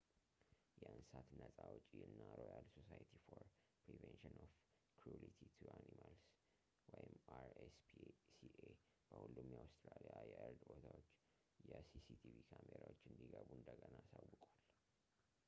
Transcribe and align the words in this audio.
የእንስሳት 0.81 1.27
ነፃ 1.41 1.55
አውጭ 1.71 1.89
እና 2.05 2.19
ሮያል 2.39 2.65
ሶሳይቲ 2.75 3.11
ፎር 3.27 3.43
ፕሪቨንሽን 3.83 4.33
ኦፍ 4.45 4.55
ክሩሊቲ 5.03 5.37
ቱ 5.57 5.67
አኒማልስ 5.75 6.23
አር.ኤስ.ፒ.ሲ.ኤ 7.39 8.71
በሁሉም 9.09 9.51
የአውስትራሊያ 9.55 10.15
የእርድ 10.31 10.63
ቦታዎች 10.71 11.11
የሲሲቲቪ 11.73 12.33
ካሜራዎች 12.53 13.03
እንዲገቡ 13.11 13.49
እንደገና 13.59 13.93
አሳውቀዋል 14.05 14.57